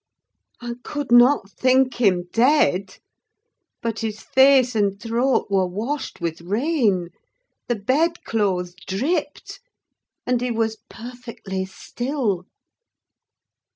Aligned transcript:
I 0.59 0.77
could 0.83 1.11
not 1.11 1.51
think 1.51 1.97
him 2.01 2.23
dead: 2.33 2.97
but 3.83 3.99
his 3.99 4.19
face 4.19 4.73
and 4.73 4.99
throat 4.99 5.45
were 5.51 5.67
washed 5.67 6.19
with 6.19 6.41
rain; 6.41 7.09
the 7.67 7.75
bed 7.75 8.23
clothes 8.23 8.73
dripped, 8.87 9.59
and 10.25 10.41
he 10.41 10.49
was 10.49 10.79
perfectly 10.89 11.65
still. 11.65 12.47